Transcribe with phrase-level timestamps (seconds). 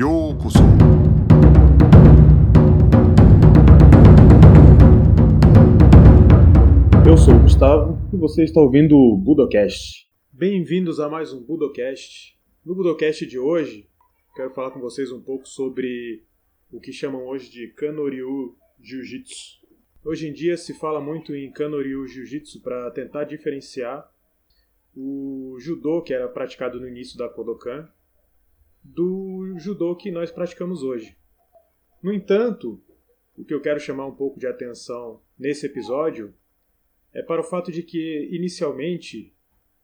[0.00, 0.58] Yokuso.
[7.04, 10.08] Eu sou o Gustavo e você está ouvindo o Budocast.
[10.32, 12.38] Bem-vindos a mais um Budocast.
[12.64, 13.88] No Budocast de hoje,
[14.36, 16.22] quero falar com vocês um pouco sobre
[16.70, 19.58] o que chamam hoje de Kanoryu Jiu-Jitsu.
[20.04, 24.08] Hoje em dia se fala muito em Kanoryu Jiu-Jitsu para tentar diferenciar
[24.94, 27.88] o judô que era praticado no início da Kodokan
[28.94, 31.16] do judô que nós praticamos hoje.
[32.02, 32.80] No entanto,
[33.36, 36.34] o que eu quero chamar um pouco de atenção nesse episódio
[37.12, 39.34] é para o fato de que, inicialmente,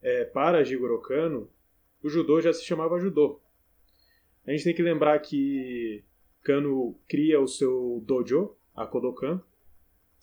[0.01, 1.49] é, para Jigoro Kano,
[2.01, 3.41] o judô já se chamava judô.
[4.45, 6.03] A gente tem que lembrar que
[6.41, 9.41] Kano cria o seu dojo, a Kodokan,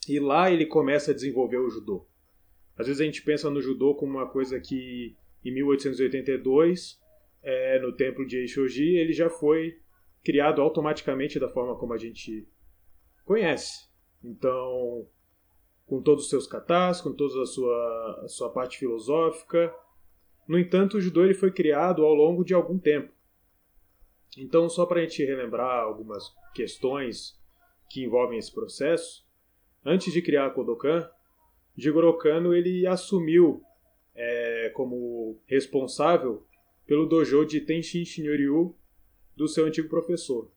[0.07, 2.05] e lá ele começa a desenvolver o judô.
[2.77, 7.02] Às vezes a gente pensa no judô como uma coisa que, em 1882,
[7.43, 9.77] é, no templo de Eishoji, ele já foi
[10.23, 12.47] criado automaticamente da forma como a gente
[13.25, 13.89] conhece.
[14.23, 15.05] Então,
[15.85, 19.73] com todos os seus katas, com toda a sua, a sua parte filosófica.
[20.47, 23.11] No entanto, o judô ele foi criado ao longo de algum tempo.
[24.37, 27.39] Então, só para a gente relembrar algumas questões
[27.89, 29.27] que envolvem esse processo,
[29.85, 31.07] antes de criar a Kodokan,
[31.75, 33.61] Jigoro Kano ele assumiu
[34.15, 36.45] é, como responsável
[36.85, 38.75] pelo dojo de Tenshin Shinryu
[39.35, 40.51] do seu antigo professor.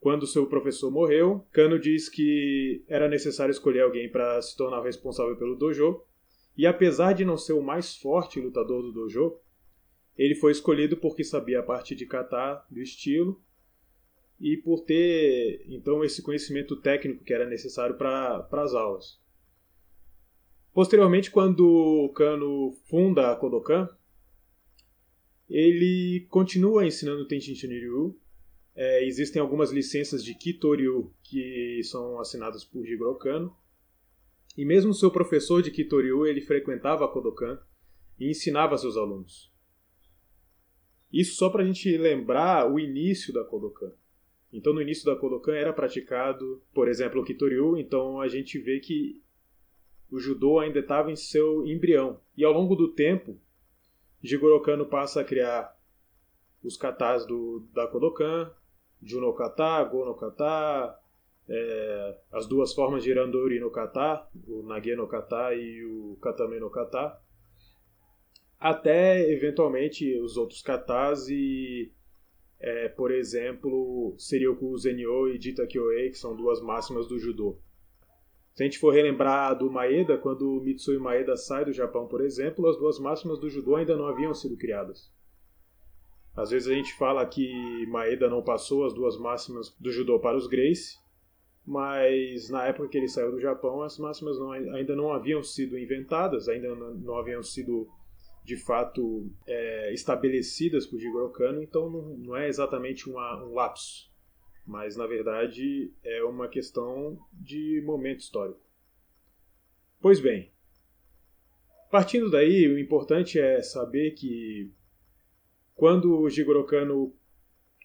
[0.00, 5.36] Quando seu professor morreu, Kano diz que era necessário escolher alguém para se tornar responsável
[5.36, 6.02] pelo dojo,
[6.56, 9.36] e apesar de não ser o mais forte lutador do dojo,
[10.16, 13.40] ele foi escolhido porque sabia a parte de kata do estilo
[14.40, 19.20] e por ter então esse conhecimento técnico que era necessário para as aulas.
[20.72, 23.88] Posteriormente, quando Kano funda a Kodokan,
[25.48, 28.18] ele continua ensinando Tenshin Shinryu.
[28.74, 33.56] É, existem algumas licenças de Kitoryu que são assinadas por Jigoro Kano.
[34.56, 37.58] E mesmo seu professor de Kitoryu, ele frequentava a Kodokan
[38.18, 39.52] e ensinava seus alunos.
[41.12, 43.92] Isso só para a gente lembrar o início da Kodokan.
[44.52, 48.80] Então, no início da Kodokan era praticado, por exemplo, o Kitoryu, então a gente vê
[48.80, 49.22] que
[50.10, 52.20] o judô ainda estava em seu embrião.
[52.36, 53.38] E ao longo do tempo,
[54.22, 55.76] Jigoro Kano passa a criar
[56.62, 58.50] os katas do, da Kodokan,
[59.02, 60.98] Juno kata, Go no kata,
[61.48, 66.58] é, as duas formas de Irandori no kata, o Nage no kata e o Katame
[66.58, 67.18] no kata,
[68.58, 71.92] até eventualmente os outros katas e,
[72.58, 77.58] é, por exemplo, Serioku Zenyo e Jita Kyoei, que são duas máximas do judô.
[78.58, 82.66] Se a gente for relembrar do Maeda, quando Mitsui Maeda sai do Japão, por exemplo,
[82.66, 85.12] as duas máximas do judô ainda não haviam sido criadas.
[86.34, 90.36] Às vezes a gente fala que Maeda não passou as duas máximas do judô para
[90.36, 90.98] os Grace,
[91.64, 95.78] mas na época que ele saiu do Japão, as máximas não, ainda não haviam sido
[95.78, 97.86] inventadas, ainda não, haviam sido
[98.44, 104.08] de fato é, estabelecidas por Jigoro Kano, então não, não é exatamente uma, um lapso
[104.68, 108.60] mas na verdade é uma questão de momento histórico.
[109.98, 110.52] Pois bem,
[111.90, 114.70] partindo daí, o importante é saber que
[115.74, 117.16] quando o Jigoro Kano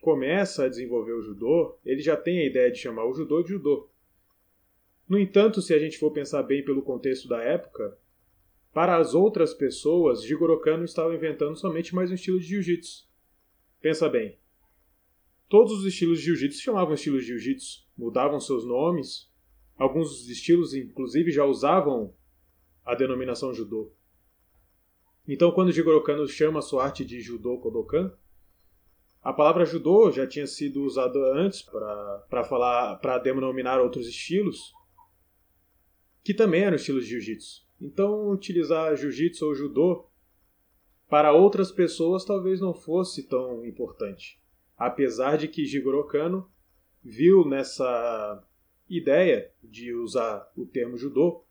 [0.02, 3.50] começa a desenvolver o judô, ele já tem a ideia de chamar o judô de
[3.50, 3.90] judô.
[5.08, 7.98] No entanto, se a gente for pensar bem pelo contexto da época,
[8.74, 13.08] para as outras pessoas, Jigoro Kano estava inventando somente mais um estilo de jiu-jitsu.
[13.80, 14.38] Pensa bem,
[15.50, 19.32] Todos os estilos de jiu-jitsu chamavam estilos de jiu-jitsu, mudavam seus nomes.
[19.78, 22.14] Alguns estilos, inclusive, já usavam
[22.84, 23.92] a denominação judô.
[25.28, 28.14] Então, quando Jigoro Kano chama a sua arte de judô Kodokan,
[29.22, 34.74] a palavra judô já tinha sido usada antes para falar, para denominar outros estilos,
[36.24, 37.66] que também eram estilos de jiu-jitsu.
[37.80, 40.10] Então, utilizar jiu-jitsu ou judô
[41.08, 44.43] para outras pessoas talvez não fosse tão importante
[44.86, 46.50] apesar de que Jigoro Kano
[47.02, 48.44] viu nessa
[48.90, 51.44] ideia de usar o termo judô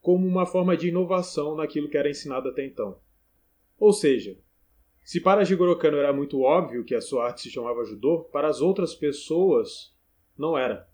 [0.00, 2.98] como uma forma de inovação naquilo que era ensinado até então.
[3.78, 4.38] Ou seja,
[5.02, 8.48] se para Jigoro Kano era muito óbvio que a sua arte se chamava judô, para
[8.48, 9.94] as outras pessoas
[10.36, 10.86] não era.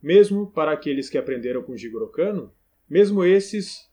[0.00, 2.52] Mesmo para aqueles que aprenderam com Jigoro Kano,
[2.88, 3.90] mesmo esses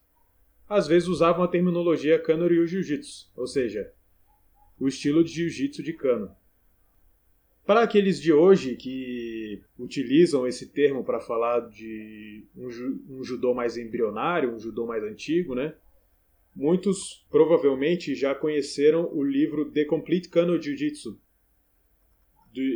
[0.68, 3.92] às vezes usavam a terminologia Kano Ryu Jiu-Jitsu, ou seja,
[4.78, 6.34] o estilo de jiu-jitsu de Kano.
[7.70, 12.66] Para aqueles de hoje que utilizam esse termo para falar de um,
[13.08, 15.76] um, judô mais embrionário, um judô mais antigo, né?
[16.52, 21.16] Muitos provavelmente já conheceram o livro The Complete Kano Jiu-Jitsu,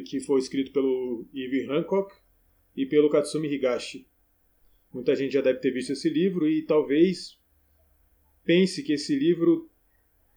[0.07, 2.15] que foi escrito pelo Ivy Hancock
[2.77, 4.07] e pelo Katsumi Higashi.
[4.93, 7.37] Muita gente já deve ter visto esse livro e talvez
[8.45, 9.69] pense que esse livro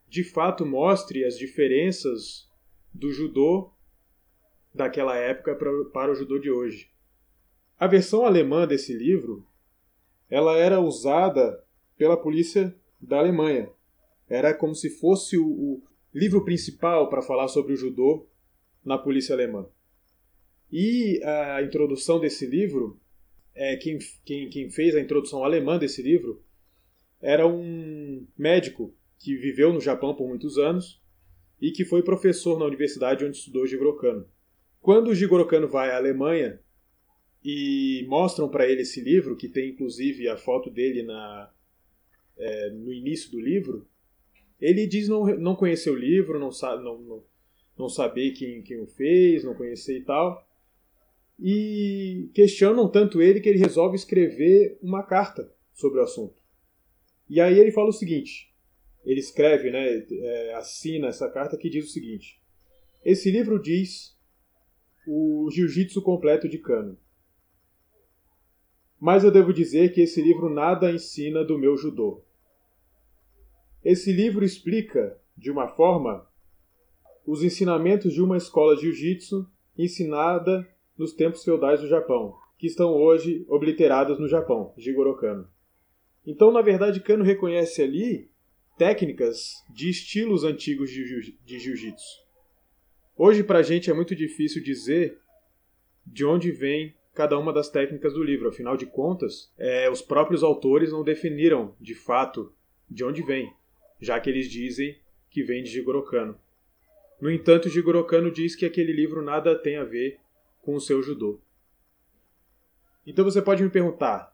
[0.10, 2.50] de fato mostre as diferenças
[2.92, 3.77] do judô
[4.78, 5.56] daquela época
[5.92, 6.90] para o judô de hoje.
[7.78, 9.46] A versão alemã desse livro,
[10.30, 11.64] ela era usada
[11.98, 13.70] pela polícia da Alemanha.
[14.30, 15.84] Era como se fosse o, o
[16.14, 18.28] livro principal para falar sobre o judô
[18.84, 19.68] na polícia alemã.
[20.72, 23.00] E a introdução desse livro,
[23.56, 26.44] é, quem, quem, quem fez a introdução alemã desse livro
[27.22, 31.02] era um médico que viveu no Japão por muitos anos
[31.60, 34.28] e que foi professor na universidade onde estudou Jigoro Kano.
[34.88, 36.62] Quando o Jigoro Kano vai à Alemanha
[37.44, 41.52] e mostram para ele esse livro, que tem inclusive a foto dele na,
[42.38, 43.86] é, no início do livro,
[44.62, 46.52] ele diz não, não conhecer o livro, não,
[46.82, 47.24] não, não,
[47.78, 50.50] não saber quem, quem o fez, não conhecer e tal.
[51.38, 56.42] E questionam tanto ele que ele resolve escrever uma carta sobre o assunto.
[57.30, 58.54] E aí ele fala o seguinte:
[59.04, 62.42] ele escreve, né, é, assina essa carta que diz o seguinte:
[63.04, 64.16] Esse livro diz
[65.08, 66.98] o jiu-jitsu completo de Kano.
[69.00, 72.24] Mas eu devo dizer que esse livro nada ensina do meu judô.
[73.84, 76.28] Esse livro explica, de uma forma,
[77.26, 80.68] os ensinamentos de uma escola de jiu-jitsu ensinada
[80.98, 85.48] nos tempos feudais do Japão, que estão hoje obliteradas no Japão, Jigoro Kano.
[86.26, 88.30] Então, na verdade, Kano reconhece ali
[88.78, 92.27] técnicas de estilos antigos de jiu-jitsu.
[93.20, 95.20] Hoje, para a gente, é muito difícil dizer
[96.06, 98.48] de onde vem cada uma das técnicas do livro.
[98.48, 102.54] Afinal de contas, é, os próprios autores não definiram, de fato,
[102.88, 103.52] de onde vem,
[104.00, 105.00] já que eles dizem
[105.32, 106.40] que vem de Jigoro Kano.
[107.20, 110.20] No entanto, Jigoro Kano diz que aquele livro nada tem a ver
[110.62, 111.42] com o seu judô.
[113.04, 114.32] Então você pode me perguntar: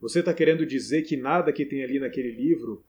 [0.00, 2.84] você está querendo dizer que nada que tem ali naquele livro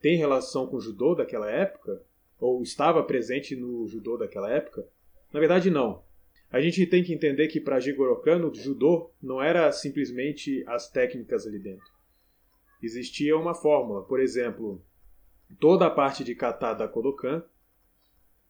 [0.00, 2.02] tem relação com o judô daquela época?
[2.38, 4.86] Ou estava presente no judô daquela época?
[5.32, 6.02] Na verdade, não.
[6.50, 10.90] A gente tem que entender que para Jigoro Kano, o judô não era simplesmente as
[10.90, 11.86] técnicas ali dentro.
[12.82, 14.02] Existia uma fórmula.
[14.04, 14.82] Por exemplo,
[15.60, 17.44] toda a parte de kata da Kodokan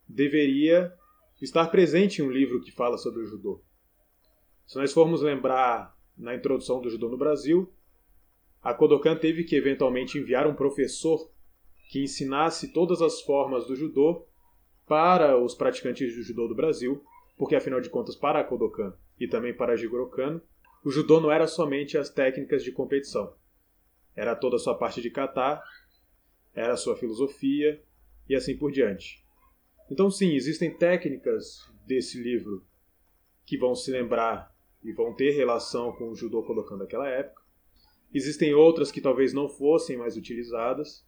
[0.06, 0.94] deveria
[1.41, 3.62] estar presente em um livro que fala sobre o judô.
[4.67, 7.73] Se nós formos lembrar na introdução do judô no Brasil,
[8.62, 11.31] a Kodokan teve que eventualmente enviar um professor
[11.88, 14.26] que ensinasse todas as formas do judô
[14.87, 17.02] para os praticantes do judô do Brasil,
[17.37, 20.40] porque afinal de contas para a Kodokan e também para a Jigoro Kano,
[20.85, 23.35] o judô não era somente as técnicas de competição.
[24.14, 25.62] Era toda a sua parte de kata,
[26.55, 27.82] era a sua filosofia
[28.29, 29.25] e assim por diante.
[29.91, 32.64] Então, sim, existem técnicas desse livro
[33.46, 37.43] que vão se lembrar e vão ter relação com o judô colocando daquela época.
[38.12, 41.07] Existem outras que talvez não fossem mais utilizadas.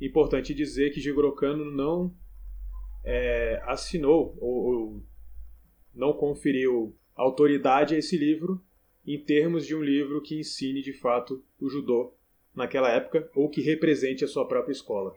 [0.00, 2.14] Importante dizer que Jigoro Kano não
[3.04, 5.02] é, assinou ou, ou
[5.94, 8.60] não conferiu autoridade a esse livro
[9.06, 12.14] em termos de um livro que ensine de fato o judô
[12.54, 15.14] naquela época ou que represente a sua própria escola.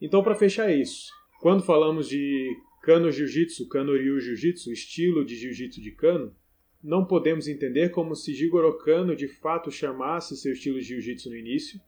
[0.00, 1.10] Então, para fechar isso,
[1.40, 2.50] quando falamos de
[2.82, 6.34] Kano Jiu-Jitsu, Kano Ryu Jiu-Jitsu, estilo de Jiu-Jitsu de Kano,
[6.82, 11.36] não podemos entender como se Jigoro Kano de fato chamasse seu estilo de Jiu-Jitsu no
[11.36, 11.78] início,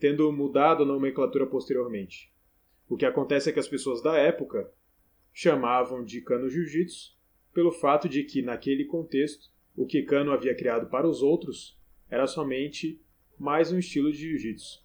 [0.00, 2.32] tendo mudado a nomenclatura posteriormente.
[2.88, 4.72] O que acontece é que as pessoas da época
[5.32, 7.16] chamavam de Kano Jiu-Jitsu
[7.52, 11.78] pelo fato de que, naquele contexto, o que Kano havia criado para os outros
[12.08, 13.00] era somente
[13.38, 14.84] mais um estilo de Jiu-Jitsu.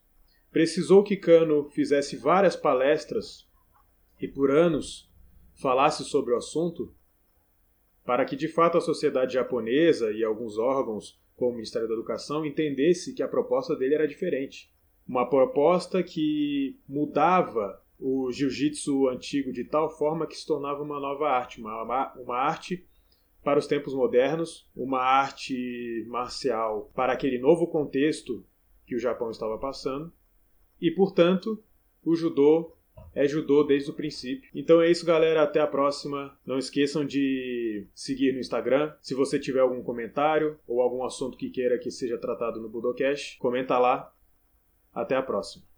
[0.51, 3.49] Precisou que Kano fizesse várias palestras
[4.21, 5.09] e por anos
[5.53, 6.93] falasse sobre o assunto,
[8.05, 12.45] para que de fato a sociedade japonesa e alguns órgãos, como o Ministério da Educação,
[12.45, 14.74] entendesse que a proposta dele era diferente.
[15.07, 21.29] Uma proposta que mudava o jiu-jitsu antigo de tal forma que se tornava uma nova
[21.29, 22.85] arte, uma, uma arte
[23.43, 28.43] para os tempos modernos, uma arte marcial para aquele novo contexto
[28.85, 30.11] que o Japão estava passando,
[30.81, 31.63] e portanto
[32.03, 32.75] o judô
[33.13, 34.49] é judô desde o princípio.
[34.53, 35.43] Então é isso, galera.
[35.43, 36.37] Até a próxima.
[36.45, 38.93] Não esqueçam de seguir no Instagram.
[39.01, 43.37] Se você tiver algum comentário ou algum assunto que queira que seja tratado no Budocast,
[43.39, 44.13] comenta lá.
[44.95, 45.74] Até a próxima.